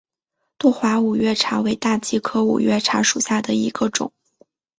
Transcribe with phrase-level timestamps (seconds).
[0.57, 4.11] 多花五月茶为大戟科五月茶属下的一个种。